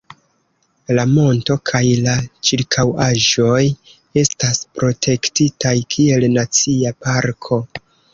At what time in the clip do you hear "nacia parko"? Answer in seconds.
6.39-7.61